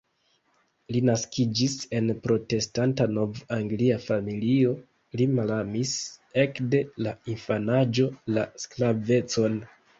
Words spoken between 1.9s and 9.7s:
en protestanta nov-anglia familio, li malamis ekde la infanaĝo la sklavecon.